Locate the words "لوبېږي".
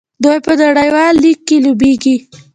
1.65-2.15